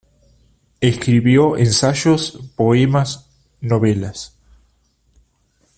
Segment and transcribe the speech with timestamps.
[0.79, 3.27] Escribió ensayos, poemas,
[3.59, 4.35] novelas.